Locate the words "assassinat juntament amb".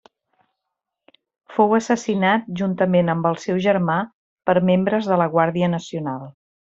1.79-3.29